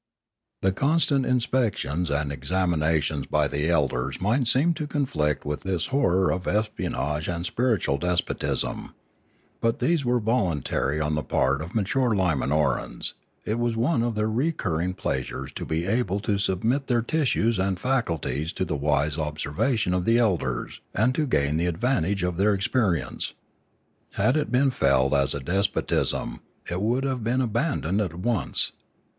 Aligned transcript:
The 0.63 0.71
constant 0.71 1.27
inspections 1.27 2.09
and 2.09 2.31
examinations 2.31 3.27
by 3.27 3.47
the 3.47 3.69
elders 3.69 4.19
might 4.19 4.47
seem 4.47 4.73
to 4.73 4.87
conflict 4.87 5.45
with 5.45 5.61
this 5.61 5.85
horror 5.93 6.31
of 6.31 6.47
espion 6.47 6.95
age 6.95 7.27
and 7.29 7.45
spiritual 7.45 7.99
despotism. 7.99 8.95
But 9.59 9.77
these 9.77 10.03
were 10.03 10.19
voluntary 10.19 10.99
on 10.99 11.13
the 11.13 11.21
part 11.21 11.61
of 11.61 11.75
mature 11.75 12.15
Li 12.15 12.33
manor 12.33 12.79
ans; 12.79 13.13
it 13.45 13.59
was 13.59 13.75
one 13.77 14.01
of 14.01 14.15
their 14.15 14.27
recurring 14.27 14.95
pleasures 14.95 15.51
to 15.51 15.67
be 15.67 15.85
able 15.85 16.19
to 16.21 16.39
submit 16.39 16.87
their 16.87 17.03
tissues 17.03 17.59
and 17.59 17.79
faculties 17.79 18.53
to 18.53 18.65
the 18.65 18.75
wise 18.75 19.19
observation 19.19 19.93
of 19.93 20.05
the 20.05 20.17
elders, 20.17 20.81
and 20.95 21.13
to 21.13 21.27
gain 21.27 21.57
the 21.57 21.67
advantage 21.67 22.23
of 22.23 22.37
their 22.37 22.55
experience. 22.55 23.35
Had 24.13 24.35
it 24.35 24.51
been 24.51 24.71
felt 24.71 25.13
as 25.13 25.35
a 25.35 25.39
despotism, 25.39 26.39
it 26.71 26.81
would 26.81 27.03
have 27.03 27.23
been 27.23 27.39
abandoned 27.41 28.01
at 28.01 28.15
once. 28.15 28.71